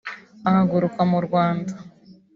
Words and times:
Ahaguruka 0.49 0.99
mu 1.11 1.19
Rwanda 1.25 1.73